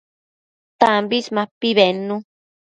Tambis 0.79 1.25
mapi 1.35 1.69
bednu 1.77 2.15